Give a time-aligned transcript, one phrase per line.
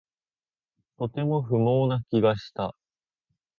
[0.97, 2.75] とても不毛な気がした